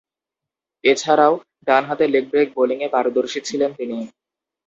এছাড়াও, 0.83 1.33
ডানহাতে 1.67 2.05
leg 2.07 2.25
break 2.31 2.47
বোলিংয়ে 2.55 2.93
পারদর্শী 2.93 3.39
ছিলেন 3.47 3.71
তিনি। 3.79 3.97